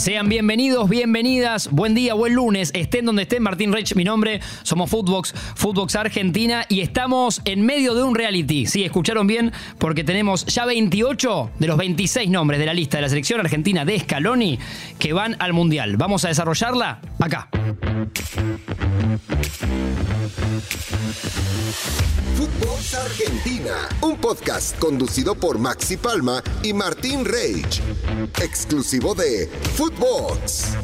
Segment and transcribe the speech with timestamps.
[0.00, 4.88] Sean bienvenidos, bienvenidas, buen día, buen lunes, estén donde estén, Martín Reich, mi nombre, somos
[4.88, 8.64] Footbox, Footbox Argentina y estamos en medio de un reality.
[8.64, 13.02] Sí, escucharon bien, porque tenemos ya 28 de los 26 nombres de la lista de
[13.02, 14.58] la selección argentina de Scaloni
[14.98, 15.98] que van al Mundial.
[15.98, 17.48] Vamos a desarrollarla acá.
[22.36, 27.80] Footbox Argentina, un podcast conducido por Maxi Palma y Martín Reich,
[28.40, 30.76] exclusivo de Footbox.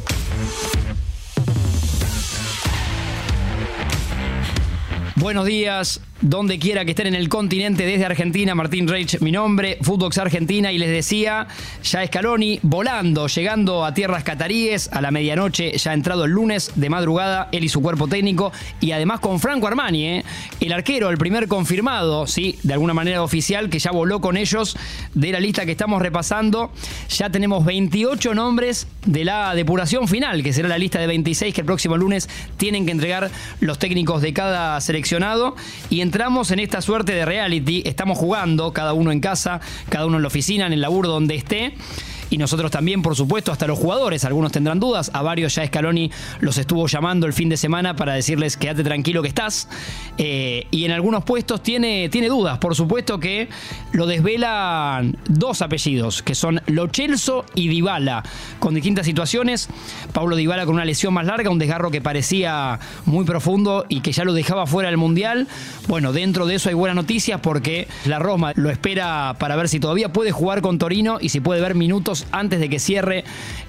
[5.15, 9.77] Buenos días, donde quiera que estén en el continente desde Argentina, Martín Reich, mi nombre,
[9.81, 11.47] Footbox Argentina, y les decía,
[11.83, 16.89] ya Scaloni volando, llegando a tierras cataríes a la medianoche, ya entrado el lunes de
[16.89, 20.25] madrugada, él y su cuerpo técnico, y además con Franco Armani, ¿eh?
[20.59, 24.77] el arquero, el primer confirmado, sí, de alguna manera oficial, que ya voló con ellos
[25.13, 26.71] de la lista que estamos repasando.
[27.09, 31.61] Ya tenemos 28 nombres de la depuración final, que será la lista de 26 que
[31.61, 35.55] el próximo lunes tienen que entregar los técnicos de cada seleccionado.
[35.89, 40.15] Y entramos en esta suerte de reality, estamos jugando, cada uno en casa, cada uno
[40.15, 41.73] en la oficina, en el laburo donde esté
[42.29, 44.25] y nosotros también, por supuesto, hasta los jugadores.
[44.25, 45.11] Algunos tendrán dudas.
[45.13, 49.21] A varios ya Scaloni los estuvo llamando el fin de semana para decirles quédate tranquilo
[49.21, 49.69] que estás.
[50.17, 52.57] Eh, y en algunos puestos tiene, tiene dudas.
[52.57, 53.49] Por supuesto que
[53.91, 58.23] lo desvelan dos apellidos, que son Lochelso y Dybala,
[58.59, 59.69] con distintas situaciones.
[60.13, 64.11] Pablo Dybala con una lesión más larga, un desgarro que parecía muy profundo y que
[64.11, 65.47] ya lo dejaba fuera del Mundial.
[65.87, 69.79] Bueno, dentro de eso hay buenas noticias porque la Roma lo espera para ver si
[69.79, 73.23] todavía puede jugar con Torino y si puede ver minutos antes de que cierre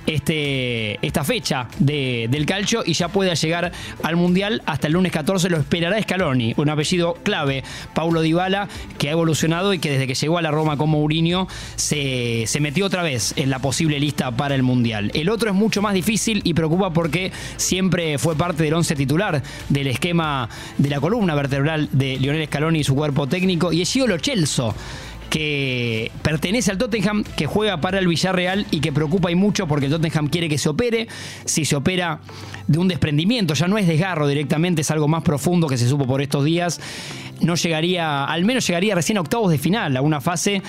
[0.07, 4.63] este, esta fecha del calcio y ya pueda llegar al Mundial.
[4.67, 7.63] Hasta el lunes 14 lo esperará Scaloni, un apellido clave,
[7.95, 8.69] Paulo Dybala,
[8.99, 12.61] que ha evolucionado y que desde que llegó a la Roma con Mourinho se, se
[12.61, 15.11] metió otra vez en la posible lista para el Mundial.
[15.15, 19.43] El otro es mucho más difícil y preocupa porque siempre fue parte del once titular
[19.69, 23.93] del esquema de la columna vertebral de Lionel Scaloni y su cuerpo técnico, y es
[23.93, 24.75] Gio Lo Celso
[25.31, 29.87] que pertenece al Tottenham, que juega para el Villarreal y que preocupa y mucho porque
[29.87, 31.09] el Tottenham quiere que se opere.
[31.45, 32.21] Si se opera
[32.67, 36.07] de un desprendimiento, ya no es desgarro directamente, es algo más profundo que se supo
[36.07, 36.81] por estos días.
[37.41, 40.63] No llegaría, al menos llegaría recién a octavos de final, a una fase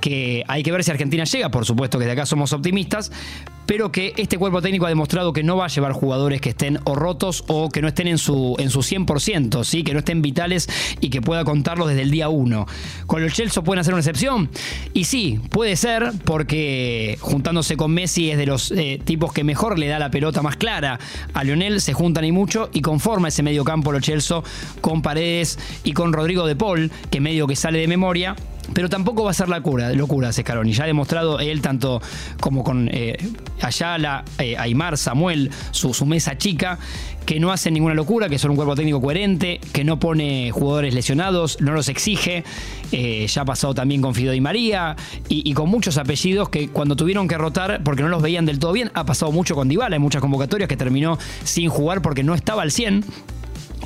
[0.00, 3.10] que hay que ver si Argentina llega, por supuesto que de acá somos optimistas,
[3.66, 6.78] pero que este cuerpo técnico ha demostrado que no va a llevar jugadores que estén
[6.84, 9.82] o rotos o que no estén en su, en su 100%, ¿sí?
[9.82, 10.68] que no estén vitales
[11.00, 12.66] y que pueda contarlos desde el día 1.
[13.06, 14.50] ¿Con los Chelsea pueden hacer una excepción?
[14.92, 19.78] Y sí, puede ser, porque juntándose con Messi es de los eh, tipos que mejor
[19.78, 20.98] le da la pelota más clara
[21.32, 24.42] a Lionel, se juntan y mucho y conforma ese medio campo los Chelsea
[24.80, 28.36] con Paredes y con Rodrigo de Paul, que medio que sale de memoria
[28.72, 30.72] pero tampoco va a ser la cura, locura Scaloni.
[30.72, 32.00] Ya ha demostrado él, tanto
[32.40, 33.16] como con eh,
[33.60, 36.78] Ayala, eh, Aymar, Samuel, su, mesa chica,
[37.26, 40.94] que no hace ninguna locura, que son un cuerpo técnico coherente, que no pone jugadores
[40.94, 42.44] lesionados, no los exige.
[42.92, 44.96] Eh, ya ha pasado también con Fido y María
[45.28, 48.58] y, y, con muchos apellidos que cuando tuvieron que rotar porque no los veían del
[48.58, 52.22] todo bien, ha pasado mucho con Dybala en muchas convocatorias que terminó sin jugar porque
[52.22, 53.04] no estaba al 100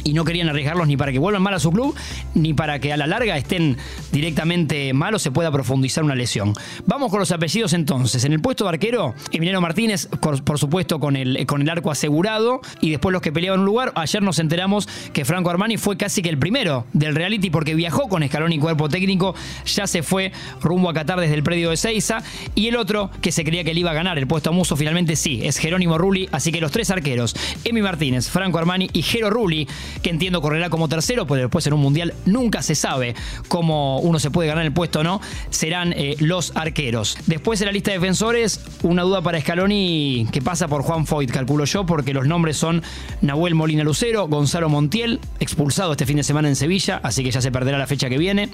[0.04, 1.94] y no querían arriesgarlos ni para que vuelvan mal a su club,
[2.34, 3.76] ni para que a la larga estén
[4.12, 6.54] directamente malos, se pueda profundizar una lesión.
[6.86, 8.24] Vamos con los apellidos entonces.
[8.24, 12.60] En el puesto de arquero, Emiliano Martínez, por supuesto con el, con el arco asegurado,
[12.80, 13.92] y después los que peleaban un lugar.
[13.94, 18.08] Ayer nos enteramos que Franco Armani fue casi que el primero del reality porque viajó
[18.08, 19.34] con escalón y cuerpo técnico,
[19.66, 22.22] ya se fue rumbo a Qatar desde el predio de Seiza,
[22.54, 24.76] y el otro que se creía que le iba a ganar el puesto a Muso,
[24.76, 27.34] finalmente sí, es Jerónimo Rulli, así que los tres arqueros,
[27.64, 29.68] Emi Martínez, Franco Armani y Jero Rulli,
[30.02, 33.14] que entiendo correrá como tercero, pero después en un mundial nunca se sabe
[33.48, 37.16] cómo uno se puede ganar el puesto o no, serán eh, los arqueros.
[37.26, 41.30] Después en la lista de defensores, una duda para Scaloni que pasa por Juan Foyt,
[41.30, 42.82] calculo yo, porque los nombres son
[43.22, 47.40] Nahuel Molina Lucero, Gonzalo Montiel, expulsado este fin de semana en Sevilla, así que ya
[47.40, 48.50] se perderá la fecha que viene.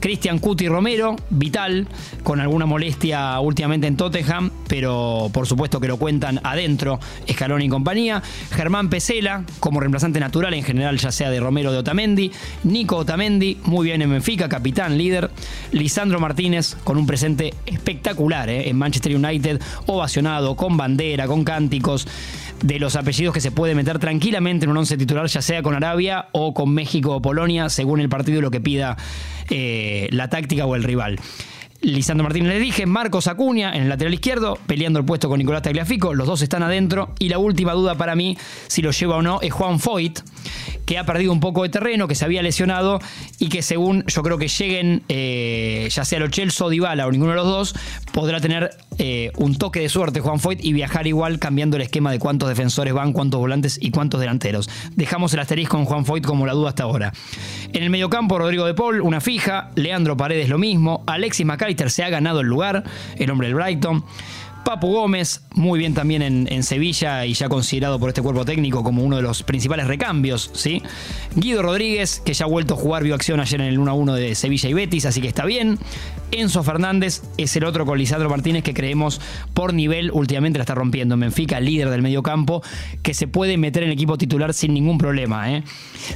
[0.00, 1.88] Cristian Cuti Romero, vital,
[2.22, 7.00] con alguna molestia últimamente en Tottenham, pero por supuesto que lo cuentan adentro
[7.30, 8.22] Scaloni y compañía.
[8.50, 12.30] Germán Pesela, como reemplazante natural en general, ya sea de Romero de Otamendi.
[12.64, 15.30] Nico Otamendi, muy bien en Benfica, capitán, líder.
[15.72, 22.06] Lisandro Martínez, con un presente espectacular eh, en Manchester United, ovacionado, con bandera, con cánticos
[22.62, 25.74] de los apellidos que se puede meter tranquilamente en un once titular, ya sea con
[25.74, 28.96] Arabia o con México o Polonia, según el partido y lo que pida
[29.50, 31.18] eh, la táctica o el rival.
[31.84, 35.62] Lisandro Martínez le dije, Marcos Acuña en el lateral izquierdo, peleando el puesto con Nicolás
[35.62, 37.14] Tagliafico, los dos están adentro.
[37.18, 38.36] Y la última duda para mí,
[38.66, 40.20] si lo lleva o no, es Juan Foyt,
[40.86, 43.00] que ha perdido un poco de terreno, que se había lesionado
[43.38, 47.10] y que según yo creo que lleguen, eh, ya sea los Chelsea o Dybala o
[47.10, 47.74] ninguno de los dos,
[48.12, 52.12] podrá tener eh, un toque de suerte Juan Foyt y viajar igual cambiando el esquema
[52.12, 54.70] de cuántos defensores van, cuántos volantes y cuántos delanteros.
[54.94, 57.12] Dejamos el asterisco con Juan Foyt como la duda hasta ahora.
[57.72, 59.70] En el mediocampo, Rodrigo de Paul, una fija.
[59.74, 61.02] Leandro Paredes, lo mismo.
[61.06, 62.84] Alexis McAllister se ha ganado el lugar,
[63.16, 64.04] el hombre del Brighton.
[64.64, 69.02] Papu Gómez, muy bien también en, Sevilla y ya considerado por este cuerpo técnico como
[69.02, 70.82] uno de los principales recambios, ¿sí?
[71.36, 74.34] Guido Rodríguez, que ya ha vuelto a jugar vio acción ayer en el 1-1 de
[74.34, 75.78] Sevilla y Betis, así que está bien.
[76.30, 79.20] Enzo Fernández es el otro con Lisandro Martínez que creemos
[79.52, 82.62] por nivel últimamente la está rompiendo en Benfica, líder del mediocampo,
[83.02, 85.52] que se puede meter en equipo titular sin ningún problema.
[85.52, 85.62] ¿eh?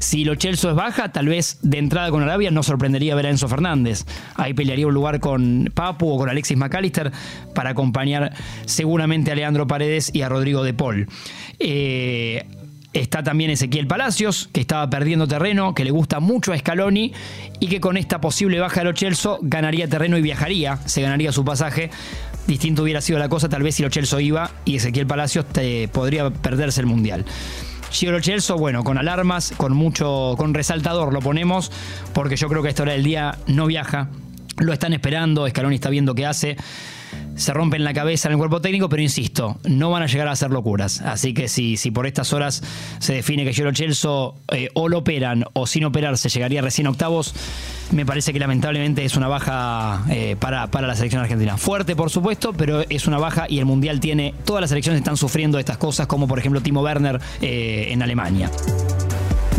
[0.01, 3.31] Si lo Chelsea es baja, tal vez de entrada con Arabia no sorprendería ver a
[3.31, 4.05] Enzo Fernández.
[4.35, 7.13] Ahí pelearía un lugar con Papu o con Alexis McAllister
[7.55, 8.33] para acompañar
[8.67, 11.09] seguramente a Leandro Paredes y a Rodrigo de Paul.
[11.59, 12.45] Eh,
[12.93, 17.13] está también Ezequiel Palacios, que estaba perdiendo terreno, que le gusta mucho a Scaloni
[17.61, 21.33] y que con esta posible baja de los Chelsea ganaría terreno y viajaría, se ganaría
[21.33, 21.91] su pasaje.
[22.47, 25.89] Distinto hubiera sido la cosa tal vez si los Chelsea iba y Ezequiel Palacios te,
[25.89, 27.25] podría perderse el Mundial.
[27.91, 31.73] Giro Chelsea, bueno, con alarmas, con mucho, con resaltador lo ponemos,
[32.13, 34.09] porque yo creo que a esta hora del día no viaja.
[34.59, 36.57] Lo están esperando, Scaloni está viendo qué hace
[37.39, 40.33] se rompen la cabeza en el cuerpo técnico, pero insisto, no van a llegar a
[40.33, 41.01] hacer locuras.
[41.03, 42.63] Así que si, si por estas horas
[42.99, 47.35] se define que Giorgio Chelso eh, o lo operan o sin operarse llegaría recién octavos,
[47.93, 51.57] me parece que lamentablemente es una baja eh, para, la selección argentina.
[51.57, 55.17] Fuerte, por supuesto, pero es una baja y el Mundial tiene, todas las selecciones están
[55.17, 58.51] sufriendo estas cosas, como por ejemplo Timo Werner eh, en Alemania.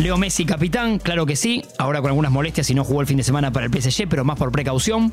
[0.00, 3.18] Leo Messi, capitán, claro que sí, ahora con algunas molestias y no jugó el fin
[3.18, 5.12] de semana para el PSG, pero más por precaución.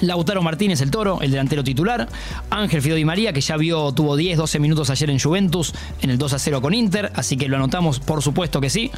[0.00, 2.08] Lautaro Martínez, el toro, el delantero titular.
[2.50, 5.72] Ángel Fido Di María, que ya vio, tuvo 10, 12 minutos ayer en Juventus,
[6.02, 8.90] en el 2 a 0 con Inter, así que lo anotamos, por supuesto que sí.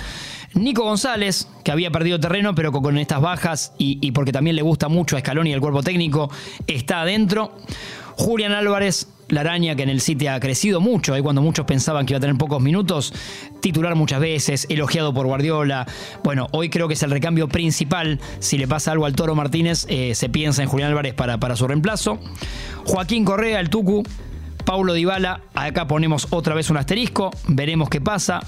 [0.54, 4.88] Nico González, que había perdido terreno, pero con estas bajas y, porque también le gusta
[4.88, 6.30] mucho a Scaloni y el cuerpo técnico,
[6.66, 7.58] está adentro.
[8.16, 12.06] Julián Álvarez, la araña que en el City ha crecido mucho, ahí cuando muchos pensaban
[12.06, 13.12] que iba a tener pocos minutos,
[13.60, 15.86] titular muchas veces, elogiado por Guardiola.
[16.24, 18.18] Bueno, hoy creo que es el recambio principal.
[18.38, 21.56] Si le pasa algo al Toro Martínez, eh, se piensa en Julián Álvarez para, para
[21.56, 22.18] su reemplazo.
[22.86, 24.02] Joaquín Correa, el Tucu.
[24.64, 28.40] Paulo Dybala, acá ponemos otra vez un asterisco, veremos qué pasa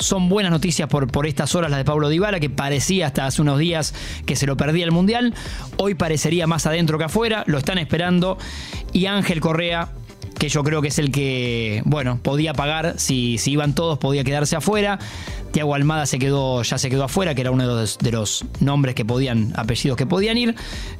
[0.00, 3.42] son buenas noticias por, por estas horas las de Pablo Dybala, que parecía hasta hace
[3.42, 3.94] unos días
[4.26, 5.34] que se lo perdía el Mundial.
[5.76, 8.38] Hoy parecería más adentro que afuera, lo están esperando.
[8.92, 9.90] Y Ángel Correa,
[10.38, 14.24] que yo creo que es el que, bueno, podía pagar, si, si iban todos podía
[14.24, 14.98] quedarse afuera.
[15.52, 19.04] Tiago Almada se quedó, ya se quedó afuera, que era uno de los, nombres que
[19.04, 20.54] podían, apellidos que podían ir.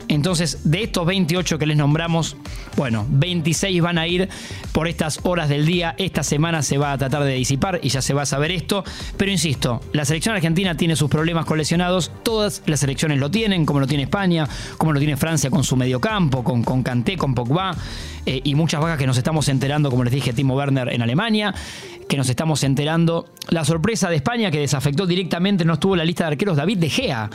[0.08, 2.36] Entonces, de estos 28 que les nombramos,
[2.76, 4.28] bueno, 26 van a ir
[4.72, 5.94] por estas horas del día.
[5.98, 8.82] Esta semana se va a tratar de disipar y ya se va a saber esto.
[9.16, 12.10] Pero insisto, la selección argentina tiene sus problemas con lesionados.
[12.22, 14.48] Todas las selecciones lo tienen, como lo tiene España,
[14.78, 17.76] como lo tiene Francia con su mediocampo, con, con Kanté, con Pogba.
[18.26, 21.54] Eh, y muchas bajas que nos estamos enterando, como les dije, Timo Werner en Alemania,
[22.08, 23.26] que nos estamos enterando.
[23.48, 26.78] La sorpresa de España que desafectó directamente, no estuvo en la lista de arqueros David
[26.78, 27.28] De Gea,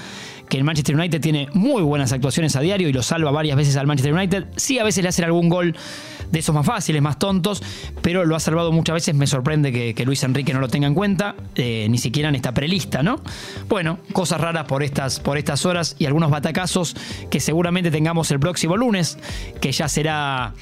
[0.47, 3.75] que el Manchester United tiene muy buenas actuaciones a diario y lo salva varias veces
[3.75, 4.45] al Manchester United.
[4.55, 5.75] Sí, a veces le hacen algún gol
[6.31, 7.61] de esos más fáciles, más tontos,
[8.01, 9.15] pero lo ha salvado muchas veces.
[9.15, 12.53] Me sorprende que, Luis Enrique no lo tenga en cuenta, eh, ni siquiera en esta
[12.53, 13.21] prelista, ¿no?
[13.67, 16.95] Bueno, cosas raras por estas, por estas horas y algunos batacazos
[17.31, 19.17] que seguramente tengamos el próximo lunes,
[19.61, 20.53] que ya será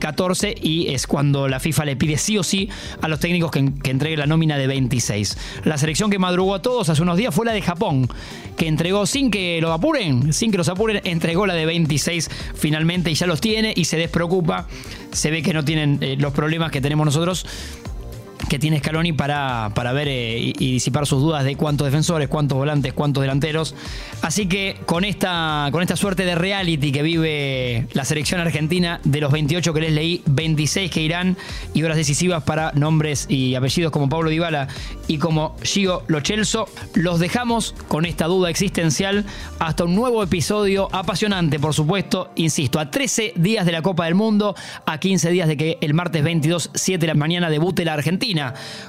[0.00, 2.68] 14 eh, y es cuando la FIFA le pide sí o sí
[3.00, 5.38] a los técnicos que, que entregue la nómina de 26.
[5.64, 8.10] La selección que madrugó a todos hace unos días fue la de Japón,
[8.58, 13.10] que entregó sin que lo apuren, sin que los apuren, entregó la de 26 finalmente
[13.10, 14.66] y ya los tiene y se despreocupa.
[15.12, 17.46] Se ve que no tienen eh, los problemas que tenemos nosotros
[18.48, 22.56] que tiene Scaloni para, para ver eh, y, disipar sus dudas de cuántos defensores, cuántos
[22.56, 23.74] volantes, cuántos delanteros.
[24.22, 29.20] Así que con esta, con esta suerte de reality que vive la selección argentina, de
[29.20, 31.36] los 28 que les leí, 26 que irán
[31.74, 34.68] y horas decisivas para nombres y apellidos como Pablo Dybala
[35.06, 39.24] y como Gio Lochelso, los dejamos con esta duda existencial
[39.58, 44.14] hasta un nuevo episodio apasionante, por supuesto, insisto, a 13 días de la Copa del
[44.14, 44.54] Mundo,
[44.86, 48.37] a 15 días de que el martes 22, 7 de la mañana debute la Argentina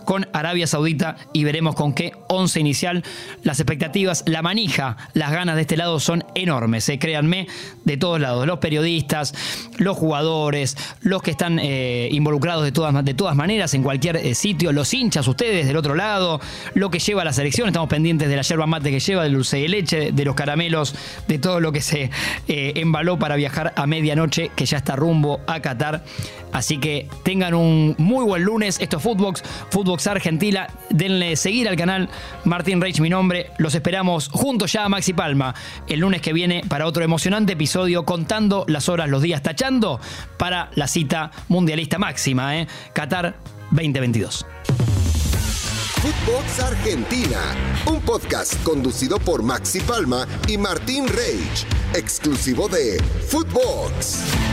[0.06, 3.04] con Arabia Saudita y veremos con qué once inicial.
[3.44, 7.48] Las expectativas, la manija, las ganas de este lado son enormes, eh, créanme,
[7.86, 8.46] de todos lados.
[8.48, 9.34] Los periodistas,
[9.78, 14.36] los jugadores, los que están eh, involucrados de todas, de todas maneras en cualquier eh,
[14.36, 16.40] sitio, los hinchas, ustedes del otro lado,
[16.74, 17.68] lo que lleva la selección.
[17.68, 20.96] Estamos pendientes de la yerba mate que lleva, del dulce de leche, de los caramelos,
[21.28, 22.10] de todo lo que se
[22.48, 26.04] embaló para viajar a medianoche, que ya está rumbo a Qatar.
[26.52, 28.80] Así que tengan un muy buen lunes.
[28.80, 29.39] Esto es Footbox
[29.72, 30.68] Footbox, Argentina.
[30.90, 32.10] Denle seguir al canal
[32.46, 33.52] Martín Reich, mi nombre.
[33.58, 35.54] Los esperamos juntos ya a Maxi Palma
[35.88, 40.00] el lunes que viene para otro emocionante episodio contando las horas, los días, tachando
[40.38, 42.68] para la cita mundialista máxima, ¿eh?
[42.94, 43.36] Qatar
[43.72, 44.46] 2022.
[46.02, 47.42] Footbox Argentina,
[47.86, 54.49] un podcast conducido por Maxi Palma y Martín Reich, exclusivo de Footbox.